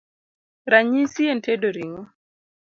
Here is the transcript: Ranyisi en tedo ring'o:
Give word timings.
Ranyisi 0.71 1.23
en 1.31 1.39
tedo 1.45 1.69
ring'o: 1.75 2.03